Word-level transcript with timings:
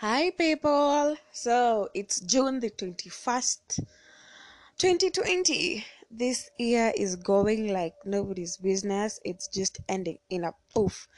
Hi, 0.00 0.30
people. 0.30 1.16
So 1.32 1.88
it's 1.92 2.20
June 2.20 2.60
the 2.60 2.70
21st, 2.70 3.80
2020. 4.78 5.84
This 6.08 6.50
year 6.56 6.92
is 6.96 7.16
going 7.16 7.72
like 7.72 7.94
nobody's 8.04 8.58
business. 8.58 9.18
It's 9.24 9.48
just 9.48 9.80
ending 9.88 10.18
in 10.30 10.44
a 10.44 10.54
poof. 10.72 11.08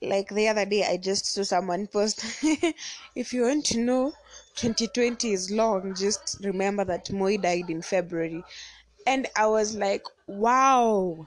Like 0.00 0.30
the 0.30 0.48
other 0.48 0.64
day, 0.64 0.86
I 0.86 0.96
just 0.96 1.26
saw 1.26 1.42
someone 1.42 1.88
post 1.88 2.24
if 3.14 3.34
you 3.34 3.42
want 3.42 3.66
to 3.66 3.78
know 3.80 4.14
2020 4.54 5.32
is 5.32 5.50
long, 5.50 5.94
just 5.94 6.38
remember 6.42 6.86
that 6.86 7.12
Moi 7.12 7.36
died 7.36 7.68
in 7.68 7.82
February. 7.82 8.42
And 9.06 9.26
I 9.36 9.46
was 9.46 9.76
like, 9.76 10.04
wow. 10.26 11.26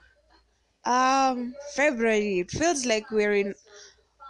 Um, 0.84 1.54
February. 1.76 2.40
It 2.40 2.50
feels 2.50 2.84
like 2.84 3.12
we're 3.12 3.34
in 3.34 3.54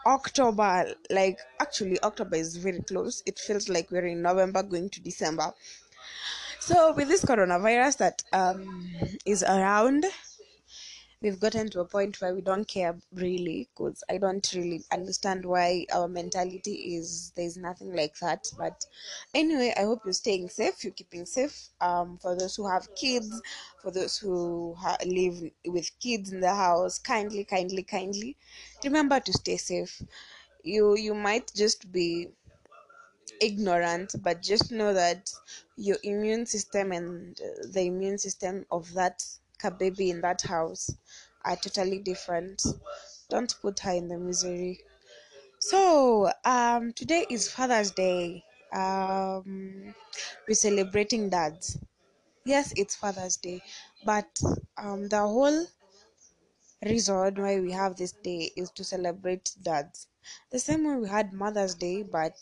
October, 0.06 0.94
like 1.10 1.38
actually 1.60 2.00
October 2.02 2.36
is 2.36 2.56
very 2.56 2.80
close. 2.82 3.22
It 3.26 3.38
feels 3.38 3.68
like 3.68 3.90
we're 3.90 4.06
in 4.06 4.22
November 4.22 4.62
going 4.62 4.90
to 4.90 5.00
December. 5.00 5.52
So 6.60 6.94
with 6.94 7.08
this 7.08 7.24
coronavirus 7.24 7.98
that 7.98 8.22
um 8.32 8.90
is 9.24 9.42
around, 9.42 10.06
we've 11.24 11.40
gotten 11.40 11.70
to 11.70 11.80
a 11.80 11.86
point 11.86 12.20
where 12.20 12.34
we 12.34 12.42
don't 12.42 12.68
care 12.68 12.94
really 13.14 13.66
because 13.74 14.04
I 14.10 14.18
don't 14.18 14.46
really 14.54 14.82
understand 14.92 15.46
why 15.46 15.86
our 15.90 16.06
mentality 16.06 16.96
is 16.96 17.32
there's 17.34 17.56
nothing 17.56 17.94
like 17.96 18.18
that. 18.18 18.46
But 18.58 18.84
anyway, 19.32 19.72
I 19.74 19.84
hope 19.84 20.02
you're 20.04 20.12
staying 20.12 20.50
safe, 20.50 20.84
you're 20.84 20.92
keeping 20.92 21.24
safe. 21.24 21.70
Um, 21.80 22.18
for 22.18 22.36
those 22.36 22.54
who 22.56 22.68
have 22.68 22.94
kids, 22.94 23.40
for 23.80 23.90
those 23.90 24.18
who 24.18 24.74
ha- 24.78 24.98
live 25.06 25.42
with 25.66 25.98
kids 25.98 26.30
in 26.30 26.40
the 26.40 26.54
house, 26.54 26.98
kindly, 26.98 27.44
kindly, 27.44 27.84
kindly 27.84 28.36
remember 28.84 29.18
to 29.18 29.32
stay 29.32 29.56
safe. 29.56 30.02
You 30.62 30.94
you 30.96 31.14
might 31.14 31.50
just 31.54 31.90
be 31.90 32.28
ignorant, 33.40 34.14
but 34.22 34.42
just 34.42 34.70
know 34.70 34.92
that 34.92 35.32
your 35.76 35.96
immune 36.02 36.44
system 36.44 36.92
and 36.92 37.40
the 37.72 37.82
immune 37.82 38.18
system 38.18 38.66
of 38.70 38.92
that 38.94 39.24
baby 39.70 40.10
in 40.10 40.20
that 40.22 40.42
house 40.42 40.90
are 41.44 41.56
totally 41.56 41.98
different. 41.98 42.62
Don't 43.28 43.54
put 43.60 43.80
her 43.80 43.92
in 43.92 44.08
the 44.08 44.18
misery. 44.18 44.80
So, 45.58 46.30
um, 46.44 46.92
today 46.92 47.26
is 47.30 47.50
Father's 47.50 47.90
Day. 47.90 48.44
Um, 48.72 49.94
we're 50.46 50.54
celebrating 50.54 51.30
dads. 51.30 51.78
Yes, 52.44 52.72
it's 52.76 52.96
Father's 52.96 53.36
Day, 53.36 53.62
but 54.04 54.40
um, 54.76 55.08
the 55.08 55.20
whole 55.20 55.66
reason 56.84 57.34
why 57.36 57.58
we 57.60 57.72
have 57.72 57.96
this 57.96 58.12
day 58.12 58.50
is 58.56 58.70
to 58.72 58.84
celebrate 58.84 59.52
dads. 59.62 60.08
The 60.50 60.58
same 60.58 60.86
way 60.86 60.96
we 60.96 61.08
had 61.08 61.32
Mother's 61.32 61.74
Day, 61.74 62.02
but 62.02 62.36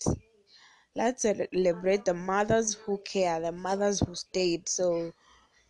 let's 0.94 1.22
celebrate 1.22 2.04
the 2.04 2.14
mothers 2.14 2.74
who 2.74 2.98
care, 2.98 3.40
the 3.40 3.52
mothers 3.52 4.00
who 4.00 4.14
stayed. 4.14 4.68
So 4.68 5.12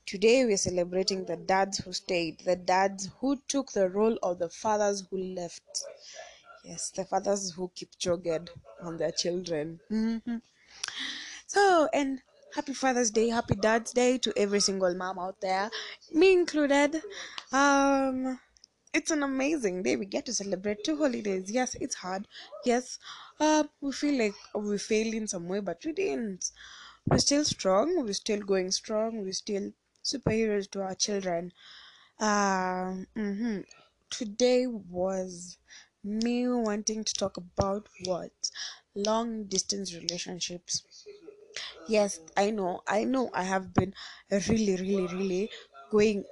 today 0.07 0.45
we're 0.45 0.57
celebrating 0.57 1.25
the 1.25 1.37
dads 1.37 1.79
who 1.79 1.93
stayed, 1.93 2.41
the 2.41 2.57
dads 2.57 3.09
who 3.21 3.37
took 3.49 3.73
the 3.73 3.89
role 3.89 4.19
of 4.23 4.39
the 4.39 4.49
fathers 4.49 5.05
who 5.11 5.19
left. 5.19 5.85
Yes, 6.65 6.91
the 6.91 7.05
fathers 7.05 7.53
who 7.53 7.71
keep 7.75 7.91
jogged 7.99 8.51
on 8.81 8.97
their 8.97 9.13
children. 9.13 9.81
Mhm. 9.91 10.43
So, 11.47 11.89
and 11.93 12.23
happy 12.55 12.75
Father's 12.75 13.11
Day, 13.11 13.29
happy 13.29 13.55
Dad's 13.55 13.93
Day 13.93 14.19
to 14.19 14.33
every 14.37 14.61
single 14.61 14.95
mom 14.95 15.19
out 15.19 15.41
there, 15.41 15.71
me 16.13 16.33
included. 16.33 17.03
Um, 17.53 18.41
it's 18.95 19.11
an 19.11 19.23
amazing 19.23 19.83
day. 19.83 19.97
We 19.97 20.07
get 20.07 20.27
to 20.27 20.35
celebrate 20.35 20.85
two 20.85 20.97
holidays. 20.97 21.51
Yes, 21.51 21.75
it's 21.81 21.97
hard. 21.97 22.29
Yes, 22.65 22.99
uh, 23.41 23.65
we 23.81 23.93
feel 23.93 24.19
like 24.19 24.35
we 24.55 24.79
failed 24.79 25.15
in 25.15 25.27
some 25.27 25.49
way, 25.49 25.61
but 25.61 25.85
we 25.85 25.93
didn't. 25.93 26.51
We're 27.07 27.19
still 27.19 27.45
strong. 27.45 28.05
We're 28.05 28.13
still 28.13 28.41
going 28.41 28.71
strong. 28.71 29.23
We're 29.25 29.33
still 29.33 29.73
superheroes 30.05 30.71
to 30.73 30.83
our 30.83 30.95
children. 30.95 31.53
Um, 32.21 33.07
mhm. 33.17 33.65
Today 34.11 34.67
was 34.67 35.59
me 36.05 36.49
wanting 36.49 37.05
to 37.05 37.15
talk 37.15 37.37
about 37.37 37.89
what 38.05 38.33
long 38.95 39.45
distance 39.45 39.95
relationships. 39.95 40.85
Yes, 41.87 42.21
I 42.37 42.51
know, 42.51 42.83
I 42.87 43.05
know, 43.05 43.31
I 43.33 43.45
have 43.45 43.73
been 43.75 43.95
really, 44.31 44.77
really, 44.77 45.07
really 45.09 45.51
going 45.91 46.25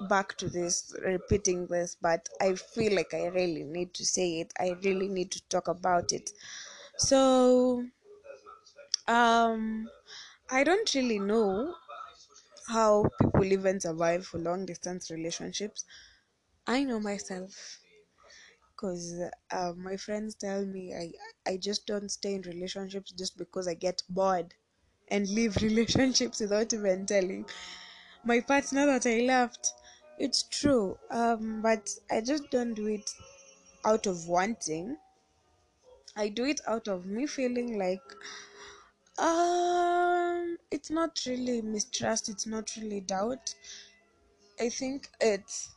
back 0.00 0.36
to 0.36 0.48
this, 0.48 0.94
repeating 1.04 1.66
this, 1.66 1.96
but 2.00 2.28
I 2.40 2.54
feel 2.54 2.94
like 2.94 3.14
I 3.14 3.26
really 3.26 3.64
need 3.64 3.94
to 3.94 4.04
say 4.06 4.40
it. 4.40 4.52
I 4.58 4.76
really 4.82 5.08
need 5.08 5.30
to 5.32 5.42
talk 5.48 5.68
about 5.68 6.12
it. 6.12 6.32
So, 6.96 7.86
um, 9.06 9.90
I 10.50 10.64
don't 10.64 10.94
really 10.94 11.18
know 11.18 11.74
how 12.68 13.04
people 13.20 13.44
even 13.44 13.80
survive 13.80 14.26
for 14.26 14.38
long 14.38 14.66
distance 14.66 15.10
relationships. 15.10 15.84
I 16.66 16.84
know 16.84 17.00
myself 17.00 17.80
because 18.70 19.14
uh, 19.50 19.72
my 19.76 19.96
friends 19.96 20.34
tell 20.34 20.64
me 20.66 20.94
I 20.94 21.12
I 21.50 21.56
just 21.56 21.86
don't 21.86 22.10
stay 22.10 22.34
in 22.34 22.42
relationships 22.42 23.12
just 23.12 23.36
because 23.38 23.68
I 23.68 23.74
get 23.74 24.02
bored 24.08 24.54
and 25.08 25.28
leave 25.28 25.56
relationships 25.62 26.40
without 26.40 26.72
even 26.72 27.06
telling 27.06 27.46
my 28.24 28.40
partner 28.40 28.86
that 28.86 29.06
I 29.06 29.20
left. 29.20 29.74
It's 30.18 30.44
true, 30.44 30.98
um, 31.10 31.62
but 31.62 31.90
I 32.10 32.20
just 32.22 32.50
don't 32.50 32.74
do 32.74 32.86
it 32.88 33.10
out 33.84 34.06
of 34.06 34.28
wanting. 34.28 34.98
I 36.16 36.28
do 36.28 36.44
it 36.44 36.60
out 36.66 36.88
of 36.88 37.06
me 37.06 37.26
feeling 37.26 37.78
like 37.78 38.02
um, 39.18 40.56
it's 40.70 40.90
not 40.90 41.20
really 41.26 41.62
mistrust. 41.62 42.28
It's 42.28 42.46
not 42.46 42.70
really 42.76 43.00
doubt. 43.00 43.54
I 44.60 44.68
think 44.68 45.08
it's 45.20 45.74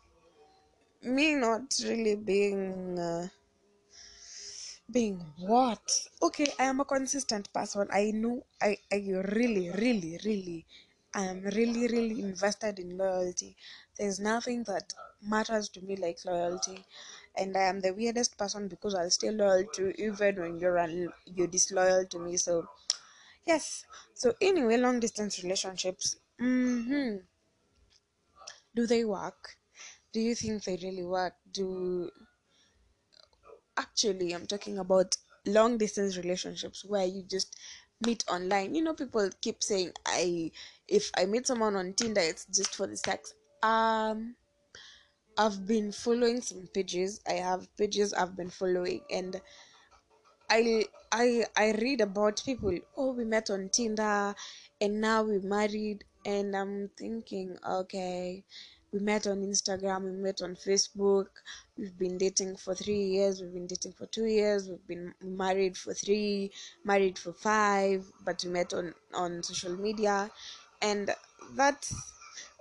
me 1.02 1.34
not 1.36 1.74
really 1.84 2.16
being. 2.16 3.00
Uh, 3.00 3.28
being 4.90 5.18
what 5.52 5.92
okay 6.22 6.48
i 6.60 6.64
am 6.64 6.80
a 6.80 6.86
consistent 6.86 7.52
person 7.54 7.88
i 7.92 8.12
know 8.12 8.44
i 8.62 8.78
i 8.92 8.98
really 9.38 9.70
really 9.84 10.18
really 10.26 10.66
i 11.14 11.24
am 11.26 11.42
really 11.58 11.88
really 11.88 12.22
invested 12.22 12.80
in 12.80 12.98
loyalty 12.98 13.56
there's 13.98 14.20
nothing 14.20 14.64
that 14.64 14.94
matters 15.22 15.68
to 15.70 15.82
me 15.82 15.96
like 15.98 16.20
loyalty 16.26 16.86
and 17.36 17.56
i 17.58 17.64
am 17.72 17.80
the 17.82 17.94
weirdest 17.94 18.38
person 18.38 18.68
because 18.68 18.96
i'll 18.96 19.10
stay 19.10 19.32
loyal 19.32 19.66
to 19.74 19.88
you 19.88 19.94
even 20.08 20.40
when 20.42 20.60
you're 20.60 20.80
un- 20.80 21.14
you're 21.26 21.48
disloyal 21.48 22.06
to 22.06 22.20
me 22.20 22.38
so 22.38 22.66
yes. 23.48 23.86
So 24.14 24.34
anyway 24.42 24.78
long 24.78 25.00
distance 25.00 25.42
relationships 25.44 26.18
hmm 26.40 27.18
do 28.76 28.88
they 28.88 29.04
work? 29.04 29.58
Do 30.14 30.20
you 30.22 30.36
think 30.36 30.64
they 30.64 30.78
really 30.78 31.04
work? 31.04 31.36
Do 31.52 32.12
actually 33.78 34.34
i'm 34.34 34.46
talking 34.48 34.78
about 34.78 35.16
long 35.46 35.78
distance 35.78 36.18
relationships 36.18 36.84
where 36.84 37.06
you 37.06 37.24
just 37.24 37.56
meet 38.06 38.24
online. 38.30 38.76
You 38.76 38.84
know 38.84 38.94
people 38.94 39.30
keep 39.42 39.64
saying 39.64 39.92
i 40.06 40.52
if 40.88 41.10
i 41.18 41.26
meet 41.26 41.48
someone 41.48 41.76
on 41.76 41.94
tinder 41.94 42.22
it's 42.22 42.46
just 42.46 42.76
for 42.76 42.86
the 42.88 42.98
sex. 42.98 43.34
Um 43.64 44.36
i've 45.38 45.66
been 45.66 45.92
following 45.92 46.42
some 46.42 46.68
pages. 46.74 47.22
I 47.28 47.34
have 47.34 47.76
pages 47.78 48.14
i've 48.14 48.36
been 48.36 48.50
following 48.50 49.02
and 49.10 49.42
i 50.50 50.86
i 51.12 51.44
i 51.56 51.72
read 51.74 52.02
about 52.02 52.42
people 52.46 52.78
oh 52.96 53.12
we 53.14 53.26
met 53.26 53.50
on 53.50 53.70
tinder 53.70 54.36
and 54.82 55.02
now 55.02 55.24
we're 55.24 55.42
married 55.42 56.04
and 56.26 56.56
i'm 56.56 56.90
thinking 56.98 57.58
okay 57.70 58.44
we 58.92 59.00
met 59.00 59.28
on 59.28 59.38
instagram 59.38 60.04
we 60.04 60.12
met 60.12 60.42
on 60.42 60.56
facebook 60.56 61.28
we've 61.78 61.98
been 61.98 62.18
dating 62.18 62.56
for 62.56 62.74
three 62.74 63.04
years 63.04 63.42
we've 63.42 63.54
been 63.54 63.68
dating 63.68 63.92
for 63.92 64.06
two 64.08 64.26
years 64.26 64.70
we've 64.70 64.88
been 64.88 65.14
married 65.22 65.76
for 65.78 65.94
three 65.94 66.52
married 66.86 67.18
for 67.18 67.34
five 67.34 68.06
but 68.26 68.42
we 68.44 68.50
met 68.50 68.74
on 68.74 68.94
on 69.14 69.44
social 69.44 69.76
media 69.76 70.30
and 70.82 71.14
that 71.56 71.90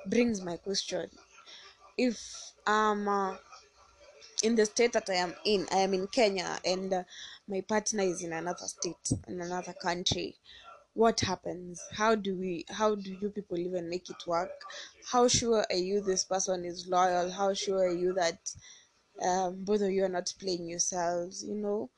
brings 0.06 0.42
my 0.42 0.56
question. 0.56 1.08
If 1.96 2.52
um 2.66 3.08
uh, 3.08 3.36
in 4.46 4.54
the 4.54 4.64
state 4.64 4.92
that 4.92 5.10
I 5.10 5.14
am 5.14 5.34
in, 5.44 5.66
I 5.72 5.78
am 5.78 5.92
in 5.92 6.06
Kenya, 6.06 6.58
and 6.64 6.92
uh, 6.92 7.02
my 7.48 7.62
partner 7.62 8.04
is 8.04 8.22
in 8.22 8.32
another 8.32 8.66
state, 8.66 9.10
in 9.26 9.40
another 9.40 9.72
country. 9.72 10.36
What 10.94 11.18
happens? 11.20 11.82
How 11.92 12.14
do 12.14 12.36
we? 12.36 12.64
How 12.70 12.94
do 12.94 13.10
you 13.20 13.30
people 13.30 13.58
even 13.58 13.90
make 13.90 14.08
it 14.08 14.24
work? 14.24 14.52
How 15.10 15.26
sure 15.26 15.66
are 15.68 15.76
you 15.76 16.00
this 16.00 16.24
person 16.24 16.64
is 16.64 16.86
loyal? 16.86 17.28
How 17.32 17.54
sure 17.54 17.88
are 17.88 17.92
you 17.92 18.12
that 18.14 18.38
um, 19.20 19.64
both 19.64 19.82
of 19.82 19.90
you 19.90 20.04
are 20.04 20.08
not 20.08 20.32
playing 20.38 20.68
yourselves? 20.68 21.44
You 21.44 21.56
know, 21.56 21.90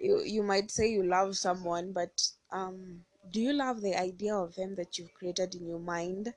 you 0.00 0.22
you 0.24 0.42
might 0.42 0.70
say 0.70 0.88
you 0.88 1.02
love 1.02 1.36
someone, 1.36 1.92
but 1.92 2.22
um, 2.50 3.04
do 3.30 3.42
you 3.42 3.52
love 3.52 3.82
the 3.82 3.94
idea 3.94 4.34
of 4.34 4.54
them 4.54 4.74
that 4.76 4.96
you've 4.98 5.12
created 5.12 5.54
in 5.54 5.68
your 5.68 5.78
mind? 5.78 6.32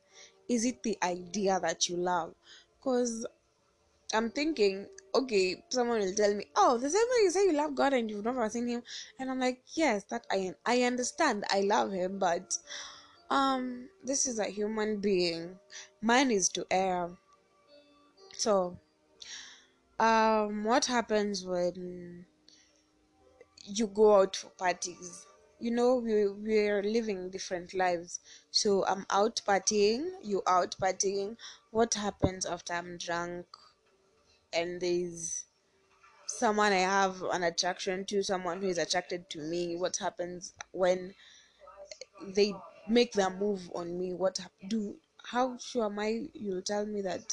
Is 0.50 0.66
it 0.66 0.84
the 0.84 0.98
idea 1.02 1.58
that 1.62 1.88
you 1.88 1.96
love? 1.96 2.36
Because 2.78 3.26
I'm 4.14 4.30
thinking, 4.30 4.88
okay, 5.16 5.64
someone 5.70 6.00
will 6.00 6.14
tell 6.14 6.34
me, 6.34 6.46
oh, 6.56 6.78
the 6.78 6.90
same 6.90 7.02
way 7.02 7.24
you 7.24 7.32
say 7.32 7.46
you 7.46 7.54
love 7.54 7.76
God 7.76 7.94
and 7.94 8.10
you've 8.10 8.26
never 8.26 8.50
seen 8.50 8.68
Him, 8.68 8.84
and 9.20 9.30
I'm 9.30 9.40
like, 9.40 9.62
yes, 9.74 10.04
that 10.06 10.26
I 10.32 10.54
I 10.66 10.84
understand, 10.84 11.46
I 11.50 11.62
love 11.62 11.92
Him, 11.92 12.20
but 12.20 12.58
um, 13.30 13.90
this 14.04 14.26
is 14.28 14.40
a 14.40 14.46
human 14.46 15.00
being. 15.00 15.58
Mine 16.02 16.32
is 16.32 16.50
to 16.50 16.66
err. 16.70 17.10
So, 18.34 18.78
um, 20.00 20.64
what 20.64 20.86
happens 20.86 21.46
when 21.46 22.26
you 23.66 23.88
go 23.88 24.22
out 24.22 24.36
for 24.36 24.50
parties? 24.50 25.26
You 25.60 25.72
know, 25.72 25.96
we 25.96 26.28
we're 26.28 26.84
living 26.84 27.30
different 27.30 27.74
lives. 27.74 28.20
So 28.52 28.86
I'm 28.86 29.06
out 29.10 29.42
partying, 29.48 30.10
you 30.22 30.42
out 30.46 30.76
partying. 30.82 31.38
What 31.72 31.94
happens 31.94 32.46
after 32.46 32.74
I'm 32.74 32.98
drunk? 32.98 33.46
And 34.56 34.82
there's 34.82 35.46
someone 36.28 36.74
I 36.74 36.78
have 36.80 37.22
an 37.24 37.44
attraction 37.44 38.06
to, 38.08 38.24
someone 38.24 38.62
who 38.62 38.68
is 38.70 38.78
attracted 38.80 39.30
to 39.32 39.40
me, 39.40 39.76
what 39.78 39.98
happens 39.98 40.54
when 40.72 41.16
they 42.36 42.54
make 42.88 43.14
their 43.14 43.30
move 43.30 43.70
on 43.76 43.98
me? 44.00 44.14
What 44.14 44.40
do 44.68 44.96
how 45.26 45.58
sure 45.58 45.86
am 45.86 46.00
I 46.00 46.28
you'll 46.34 46.62
tell 46.62 46.86
me 46.86 47.02
that 47.02 47.24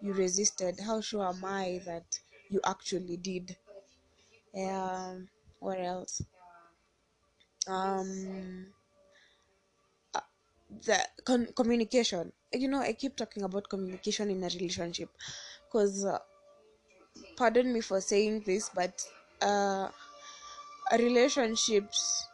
you 0.00 0.12
resisted? 0.12 0.80
How 0.80 1.00
sure 1.00 1.26
am 1.26 1.44
I 1.44 1.80
that 1.86 2.18
you 2.50 2.60
actually 2.64 3.16
did? 3.16 3.56
Um 4.56 5.28
what 5.60 5.78
else? 5.80 6.22
Um 7.66 8.72
uh, 10.14 10.20
the 10.86 10.98
con- 11.24 11.52
communication 11.60 12.32
you 12.52 12.68
know 12.68 12.80
i 12.80 12.92
keep 12.92 13.16
talking 13.16 13.42
about 13.42 13.68
communication 13.68 14.30
in 14.30 14.42
a 14.44 14.48
relationship 14.56 15.10
because 15.66 16.04
uh, 16.04 16.18
pardon 17.36 17.72
me 17.72 17.80
for 17.80 18.00
saying 18.00 18.42
this, 18.46 18.70
but 18.74 19.06
uh, 19.40 19.88
relationships 20.98 22.26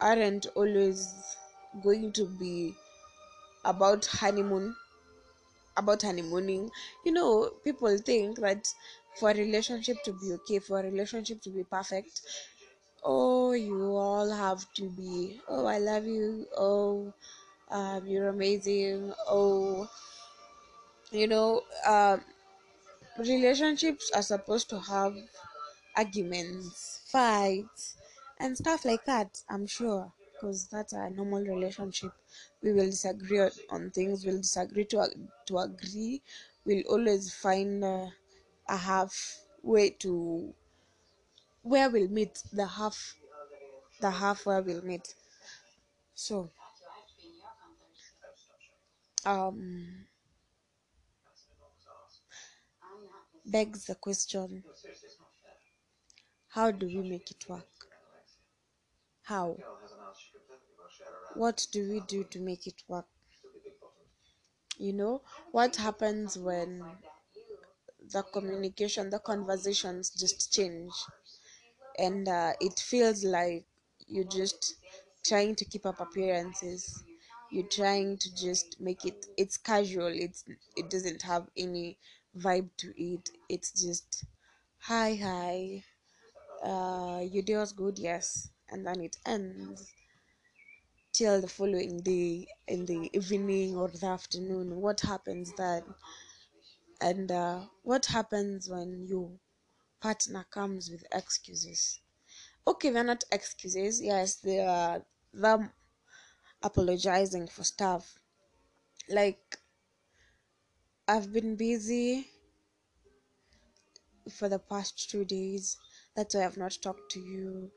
aren't 0.00 0.46
always 0.54 1.36
going 1.82 2.12
to 2.12 2.26
be 2.26 2.74
about 3.64 4.06
honeymoon, 4.06 4.74
about 5.76 6.02
honeymooning. 6.02 6.70
You 7.04 7.12
know, 7.12 7.50
people 7.64 7.96
think 7.98 8.38
that 8.40 8.72
for 9.18 9.30
a 9.30 9.34
relationship 9.34 10.02
to 10.04 10.12
be 10.12 10.32
okay, 10.34 10.58
for 10.58 10.80
a 10.80 10.84
relationship 10.84 11.40
to 11.42 11.50
be 11.50 11.64
perfect, 11.64 12.20
oh, 13.04 13.52
you 13.52 13.96
all 13.96 14.30
have 14.30 14.72
to 14.74 14.88
be, 14.90 15.40
oh, 15.48 15.66
I 15.66 15.78
love 15.78 16.06
you, 16.06 16.46
oh, 16.56 17.12
um, 17.70 18.06
you're 18.06 18.28
amazing, 18.28 19.12
oh, 19.28 19.88
you 21.10 21.26
know, 21.26 21.62
um, 21.86 22.20
relationships 23.18 24.10
are 24.14 24.22
supposed 24.22 24.68
to 24.70 24.80
have 24.80 25.16
arguments, 25.96 27.02
fights, 27.06 27.96
and 28.38 28.56
stuff 28.56 28.84
like 28.84 29.04
that. 29.06 29.42
I'm 29.48 29.66
sure, 29.66 30.12
because 30.32 30.66
that's 30.68 30.92
a 30.92 31.10
normal 31.10 31.42
relationship. 31.42 32.12
We 32.62 32.72
will 32.72 32.86
disagree 32.86 33.48
on, 33.70 33.90
things. 33.90 34.24
We'll 34.26 34.38
disagree 34.38 34.84
to 34.86 35.08
to 35.46 35.58
agree. 35.58 36.22
We'll 36.64 36.84
always 36.88 37.34
find 37.34 37.84
uh, 37.84 38.08
a 38.68 38.76
half 38.76 39.40
way 39.62 39.90
to 40.04 40.54
where 41.62 41.90
we'll 41.90 42.08
meet. 42.08 42.42
The 42.52 42.66
half, 42.66 43.14
the 44.00 44.10
half 44.10 44.46
where 44.46 44.62
we'll 44.62 44.84
meet. 44.84 45.14
So, 46.14 46.50
um, 49.24 50.06
begs 53.46 53.86
the 53.86 53.94
question 53.94 54.62
how 56.48 56.72
do 56.72 56.86
we 56.86 57.08
make 57.08 57.30
it 57.30 57.48
work? 57.48 57.68
How? 59.24 59.56
What 61.34 61.68
do 61.70 61.88
we 61.88 62.00
do 62.00 62.24
to 62.24 62.40
make 62.40 62.66
it 62.66 62.82
work? 62.88 63.06
You 64.78 64.94
know, 64.94 65.22
what 65.52 65.76
happens 65.76 66.38
when 66.38 66.82
the 68.12 68.22
communication, 68.22 69.10
the 69.10 69.18
conversations 69.18 70.08
just 70.10 70.50
change 70.52 70.92
and 71.98 72.28
uh, 72.28 72.52
it 72.60 72.78
feels 72.78 73.24
like 73.24 73.64
you're 74.06 74.24
just 74.40 74.76
trying 75.24 75.54
to 75.56 75.64
keep 75.64 75.86
up 75.86 76.00
appearances 76.00 77.02
you're 77.50 77.68
trying 77.68 78.16
to 78.18 78.34
just 78.34 78.80
make 78.80 79.04
it 79.04 79.26
it's 79.36 79.56
casual 79.56 80.06
it's 80.12 80.44
it 80.76 80.90
doesn't 80.90 81.22
have 81.22 81.46
any 81.56 81.96
vibe 82.36 82.70
to 82.78 82.92
it. 82.96 83.30
It's 83.48 83.70
just 83.72 84.24
hi 84.78 85.16
hi. 85.16 85.84
Uh 86.62 87.20
your 87.22 87.42
day 87.42 87.56
was 87.56 87.72
good 87.72 87.98
yes. 87.98 88.50
And 88.70 88.86
then 88.86 89.00
it 89.00 89.16
ends 89.26 89.92
till 91.12 91.40
the 91.40 91.48
following 91.48 92.00
day 92.00 92.46
in 92.68 92.84
the 92.86 93.10
evening 93.16 93.76
or 93.76 93.88
the 93.88 94.06
afternoon. 94.06 94.76
What 94.80 95.00
happens 95.00 95.52
then? 95.56 95.82
And 97.00 97.30
uh, 97.30 97.60
what 97.82 98.06
happens 98.06 98.68
when 98.68 99.06
your 99.06 99.30
partner 100.00 100.44
comes 100.50 100.90
with 100.90 101.04
excuses? 101.12 102.00
Okay 102.66 102.90
they're 102.90 103.04
not 103.04 103.24
excuses. 103.32 104.02
Yes 104.02 104.36
they 104.36 104.60
are 104.60 105.02
them 105.32 105.70
apologizing 106.62 107.48
for 107.48 107.64
stuff. 107.64 108.18
Like 109.08 109.55
i've 111.08 111.32
been 111.32 111.56
busy 111.56 112.26
for 114.30 114.48
the 114.48 114.58
past 114.58 115.08
two 115.10 115.24
days. 115.24 115.76
That's 116.14 116.34
why 116.34 116.44
i've 116.44 116.56
not 116.56 116.76
talked 116.82 117.10
to 117.12 117.20
you. 117.20 117.70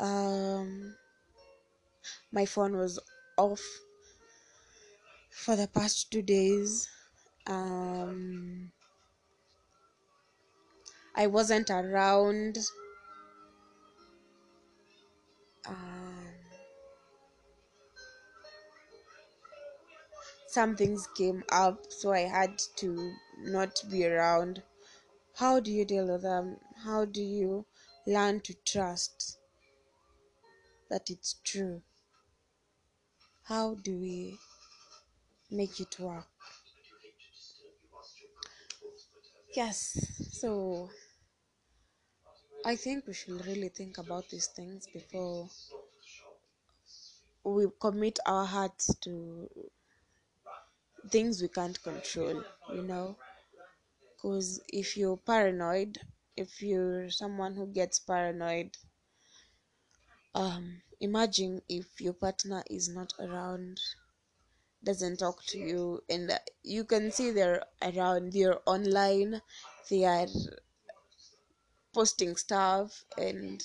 Um 0.00 0.94
my 2.32 2.44
phone 2.46 2.76
was 2.76 2.98
off 3.36 3.62
for 5.30 5.56
the 5.56 5.68
past 5.68 6.10
two 6.10 6.22
days. 6.22 6.88
Um 7.46 8.72
i 11.14 11.26
wasn't 11.26 11.70
around. 11.70 12.58
Um 15.66 15.93
some 20.54 20.76
things 20.76 21.06
came 21.16 21.42
up 21.50 21.78
so 21.92 22.12
i 22.12 22.20
had 22.20 22.58
to 22.76 23.14
not 23.38 23.82
be 23.90 24.06
around. 24.06 24.62
How 25.36 25.60
do 25.60 25.70
you 25.72 25.84
deal 25.84 26.08
with 26.12 26.22
them? 26.22 26.58
How 26.84 27.04
do 27.06 27.22
you 27.22 27.66
learn 28.06 28.40
to 28.42 28.54
trust 28.54 29.38
that 30.88 31.10
it's 31.10 31.34
true? 31.44 31.82
How 33.44 33.76
do 33.76 33.96
we 34.00 34.38
make 35.50 35.80
it 35.80 35.98
work? 35.98 36.26
Yes 39.54 39.78
so 40.32 40.90
i 42.64 42.74
think 42.74 43.06
we 43.06 43.14
should 43.14 43.46
really 43.46 43.68
think 43.68 43.96
about 43.98 44.28
these 44.30 44.48
things 44.48 44.88
before 44.92 45.48
we 47.44 47.66
commit 47.80 48.18
our 48.26 48.44
hearts 48.44 48.94
to 48.96 49.48
things 51.10 51.42
we 51.42 51.48
can't 51.48 51.82
control 51.82 52.42
you 52.72 52.82
know? 52.82 53.16
Because 54.16 54.60
if 54.68 54.96
you're 54.96 55.16
paranoid 55.16 55.98
if 56.36 56.62
you're 56.62 57.10
someone 57.10 57.54
who 57.54 57.66
gets 57.66 57.98
paranoid 58.00 58.76
um 60.34 60.82
imagine 61.00 61.62
if 61.68 62.00
your 62.00 62.12
partner 62.14 62.62
is 62.70 62.88
not 62.88 63.12
around 63.20 63.80
doesn't 64.82 65.18
talk 65.18 65.44
to 65.46 65.58
you 65.58 66.02
and 66.08 66.38
you 66.62 66.84
can 66.84 67.10
see 67.10 67.30
they're 67.30 67.62
around 67.82 68.32
they're 68.32 68.60
online 68.66 69.40
they 69.88 70.04
are 70.04 70.26
posting 71.94 72.36
stuff 72.36 73.04
and 73.16 73.62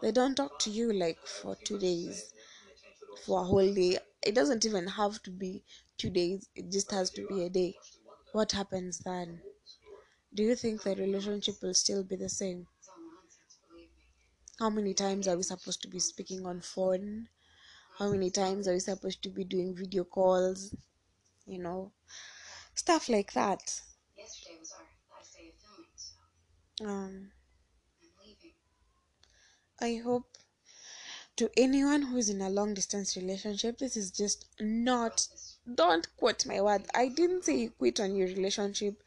they 0.00 0.12
don't 0.12 0.36
talk 0.36 0.58
to 0.58 0.70
you 0.70 0.92
like 0.92 1.18
for 1.26 1.56
two 1.56 1.78
days 1.78 2.32
for 3.24 3.40
a 3.40 3.44
whole 3.44 3.74
day 3.74 3.98
it 4.26 4.34
doesn't 4.34 4.64
even 4.64 4.86
have 4.86 5.22
to 5.22 5.30
be 5.30 5.64
two 5.98 6.10
days 6.10 6.48
it 6.54 6.70
just 6.70 6.90
has 6.92 7.10
to 7.10 7.26
be 7.26 7.42
a 7.44 7.50
day. 7.50 7.74
What 8.32 8.52
happens 8.52 8.98
then? 9.00 9.42
Do 10.34 10.42
you 10.42 10.56
think 10.56 10.82
the 10.82 10.96
relationship 10.96 11.62
will 11.62 11.74
still 11.74 12.04
be 12.04 12.16
the 12.16 12.28
same? 12.28 12.68
How 14.58 14.68
many 14.68 14.94
times 14.94 15.28
are 15.28 15.36
we 15.36 15.44
supposed 15.44 15.80
to 15.82 15.88
be 15.88 16.00
speaking 16.00 16.44
on 16.44 16.60
phone? 16.60 17.28
How 17.98 18.10
many 18.10 18.30
times 18.30 18.68
are 18.68 18.74
we 18.74 18.80
supposed 18.80 19.22
to 19.24 19.30
be 19.30 19.44
doing 19.44 19.76
video 19.76 20.04
calls? 20.04 20.74
You 21.46 21.58
know 21.60 21.92
stuff 22.74 23.08
like 23.08 23.32
that. 23.34 23.82
Yesterday 24.16 24.56
was 24.58 24.72
our 24.72 24.88
last 25.18 25.36
day 25.36 25.50
of 25.50 25.54
filming, 25.60 25.90
so 25.96 26.86
um 26.86 27.32
I'm 28.02 28.10
leaving. 28.26 28.54
i 29.80 29.94
hope 30.02 30.36
to 31.36 31.50
anyone 31.56 32.02
who 32.02 32.16
is 32.16 32.28
in 32.28 32.40
a 32.40 32.48
long 32.48 32.74
distance 32.74 33.16
relationship 33.16 33.78
this 33.78 33.96
is 33.96 34.10
just 34.10 34.46
not 34.60 35.26
don't 35.74 36.08
quote 36.16 36.46
my 36.46 36.60
words 36.60 36.88
i 36.94 37.08
didn't 37.08 37.44
say 37.44 37.56
you 37.56 37.70
quit 37.70 38.00
on 38.00 38.14
your 38.14 38.28
relationship 38.28 39.02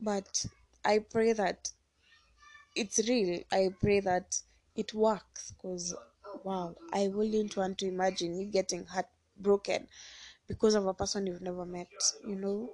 but 0.00 0.44
I 0.84 0.98
pray 0.98 1.32
that 1.32 1.70
it's 2.76 2.98
real. 3.08 3.42
I 3.50 3.70
pray 3.80 4.00
that 4.00 4.36
it 4.76 4.92
works 4.92 5.52
because 5.52 5.94
wow, 6.42 6.74
I 6.92 7.08
wouldn't 7.08 7.56
want 7.56 7.78
to 7.78 7.86
imagine 7.86 8.38
you 8.38 8.46
getting 8.46 8.84
heartbroken 8.84 9.88
because 10.46 10.74
of 10.74 10.86
a 10.86 10.94
person 10.94 11.26
you've 11.26 11.40
never 11.40 11.64
met, 11.64 11.88
you 12.26 12.36
know. 12.36 12.70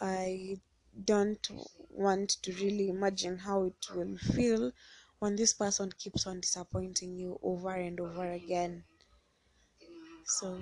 I 0.00 0.58
don't 1.04 1.44
want 1.90 2.30
to 2.42 2.52
really 2.52 2.88
imagine 2.88 3.38
how 3.38 3.64
it 3.64 3.86
will 3.94 4.16
feel 4.18 4.70
when 5.18 5.36
this 5.36 5.52
person 5.52 5.92
keeps 5.98 6.26
on 6.26 6.40
disappointing 6.40 7.16
you 7.16 7.38
over 7.42 7.70
and 7.70 8.00
over 8.00 8.30
again. 8.30 8.84
So-. 10.24 10.60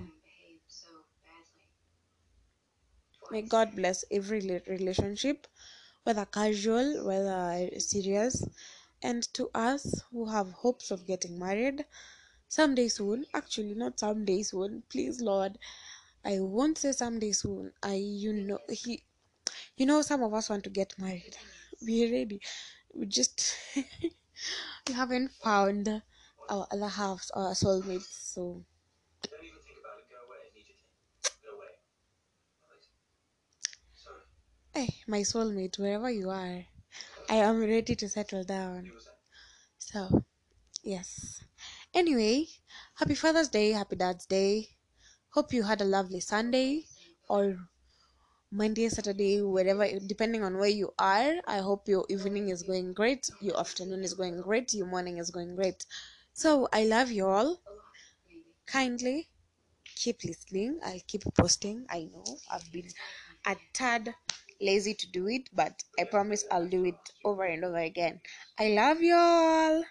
May 3.30 3.42
God 3.42 3.74
bless 3.74 4.04
every 4.10 4.62
relationship, 4.66 5.46
whether 6.04 6.24
casual, 6.24 7.04
whether 7.04 7.68
serious. 7.80 8.44
And 9.02 9.22
to 9.34 9.50
us 9.54 10.02
who 10.10 10.26
have 10.26 10.52
hopes 10.52 10.90
of 10.90 11.06
getting 11.06 11.38
married 11.38 11.84
someday 12.48 12.88
soon, 12.88 13.26
actually, 13.34 13.74
not 13.74 13.98
someday 14.00 14.42
soon, 14.42 14.82
please, 14.88 15.20
Lord, 15.20 15.58
I 16.24 16.40
won't 16.40 16.78
say 16.78 16.92
someday 16.92 17.32
soon. 17.32 17.72
I, 17.82 17.94
you 17.94 18.32
know, 18.32 18.58
He, 18.70 19.02
you 19.76 19.86
know, 19.86 20.02
some 20.02 20.22
of 20.22 20.34
us 20.34 20.48
want 20.50 20.64
to 20.64 20.70
get 20.70 20.98
married. 20.98 21.36
Be 21.84 22.10
ready. 22.12 22.40
We 22.94 23.06
just, 23.06 23.56
we 24.88 24.94
haven't 24.94 25.30
found 25.32 26.02
our 26.48 26.66
other 26.70 26.88
halves, 26.88 27.30
our 27.32 27.52
soulmates, 27.52 28.32
so. 28.34 28.64
Hey, 34.74 34.94
my 35.06 35.20
soulmate, 35.20 35.78
wherever 35.78 36.10
you 36.10 36.30
are, 36.30 36.64
I 37.28 37.36
am 37.36 37.60
ready 37.60 37.96
to 37.96 38.08
settle 38.08 38.44
down. 38.44 38.92
So, 39.78 40.24
yes. 40.82 41.42
Anyway, 41.94 42.46
happy 42.94 43.14
Father's 43.14 43.48
Day, 43.48 43.72
happy 43.72 43.96
Dad's 43.96 44.26
Day. 44.26 44.76
Hope 45.30 45.52
you 45.52 45.62
had 45.62 45.80
a 45.80 45.84
lovely 45.84 46.20
Sunday 46.20 46.84
or 47.28 47.56
Monday, 48.50 48.88
Saturday, 48.88 49.42
wherever, 49.42 49.86
depending 50.06 50.42
on 50.44 50.58
where 50.58 50.68
you 50.68 50.92
are. 50.98 51.34
I 51.46 51.58
hope 51.58 51.88
your 51.88 52.04
evening 52.08 52.48
is 52.48 52.62
going 52.62 52.92
great, 52.94 53.28
your 53.40 53.58
afternoon 53.58 54.02
is 54.04 54.14
going 54.14 54.40
great, 54.40 54.72
your 54.74 54.86
morning 54.86 55.18
is 55.18 55.30
going 55.30 55.56
great. 55.56 55.84
So, 56.32 56.68
I 56.72 56.84
love 56.84 57.10
you 57.10 57.26
all. 57.26 57.60
Kindly 58.66 59.28
keep 59.96 60.24
listening. 60.24 60.80
I'll 60.84 61.00
keep 61.06 61.22
posting. 61.38 61.86
I 61.90 62.08
know 62.12 62.24
I've 62.50 62.70
been 62.72 62.88
a 63.46 63.56
tad 63.72 64.14
lazy 64.60 64.94
to 64.94 65.10
do 65.10 65.28
it, 65.28 65.48
but 65.52 65.82
I 65.98 66.04
promise 66.04 66.44
I'll 66.50 66.68
do 66.68 66.84
it 66.84 66.98
over 67.24 67.44
and 67.44 67.64
over 67.64 67.78
again. 67.78 68.20
I 68.58 68.68
love 68.68 69.00
you 69.00 69.14
all. 69.14 69.84